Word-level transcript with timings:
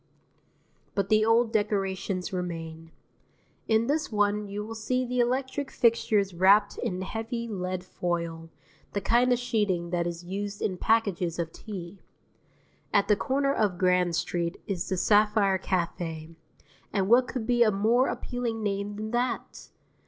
But 0.95 1.09
the 1.09 1.23
old 1.23 1.53
decorations 1.53 2.33
remain. 2.33 2.89
In 3.67 3.85
this 3.85 4.11
one 4.11 4.47
you 4.47 4.65
will 4.65 4.73
see 4.73 5.05
the 5.05 5.19
electric 5.19 5.69
fixtures 5.69 6.33
wrapped 6.33 6.75
in 6.79 7.03
heavy 7.03 7.47
lead 7.47 7.83
foil, 7.83 8.49
the 8.93 8.99
kind 9.01 9.31
of 9.31 9.37
sheeting 9.37 9.91
that 9.91 10.07
is 10.07 10.23
used 10.25 10.59
in 10.59 10.77
packages 10.79 11.37
of 11.37 11.51
tea. 11.51 11.99
At 12.91 13.09
the 13.09 13.15
corner 13.15 13.53
of 13.53 13.77
Grand 13.77 14.15
Street 14.15 14.59
is 14.65 14.89
the 14.89 14.97
Sapphire 14.97 15.59
Café, 15.59 16.33
and 16.91 17.07
what 17.07 17.27
could 17.27 17.45
be 17.45 17.61
a 17.61 17.69
more 17.69 18.07
appealing 18.07 18.63
name 18.63 18.95
than 18.95 19.11
that? 19.11 19.69